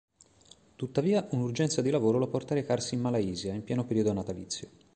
[0.75, 4.69] Tuttavia, un'urgenza di lavoro lo porta a recarsi in Malaysia, in pieno periodo natalizio.